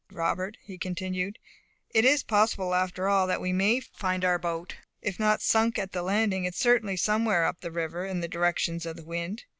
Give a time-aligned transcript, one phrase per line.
[0.11, 1.37] "Robert," he continued,
[1.91, 4.77] "it is possible after all that we may find our boat.
[4.99, 8.27] If not sunk at the landing, it is certainly somewhere up the river, in the
[8.27, 9.43] direction of the wind.